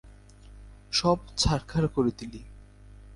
[0.91, 2.41] সব ছারখার করে দিলি।